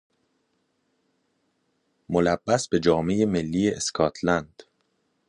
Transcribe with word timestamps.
ملبس 2.09 2.67
به 2.67 2.79
جامهی 2.79 3.25
ملی 3.25 3.71
اسکاتلند 3.71 4.63